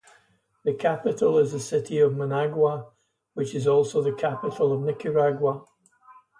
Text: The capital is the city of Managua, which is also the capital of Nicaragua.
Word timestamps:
The 0.65 0.73
capital 0.73 1.37
is 1.37 1.51
the 1.51 1.59
city 1.59 1.99
of 1.99 2.17
Managua, 2.17 2.87
which 3.35 3.53
is 3.53 3.67
also 3.67 4.01
the 4.01 4.11
capital 4.15 4.73
of 4.73 4.81
Nicaragua. 4.81 5.63